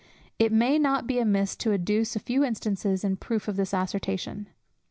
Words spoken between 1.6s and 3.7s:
adduce a few instances in proof of